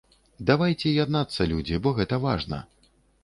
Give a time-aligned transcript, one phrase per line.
[0.49, 2.63] Давайце яднацца, людзі, бо гэта важна.